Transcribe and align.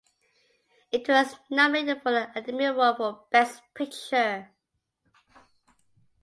It 0.91 1.07
was 1.07 1.35
nominated 1.51 2.01
for 2.01 2.11
the 2.11 2.29
Academy 2.31 2.65
Award 2.65 2.97
for 2.97 3.25
Best 3.29 3.61
Picture. 3.75 4.49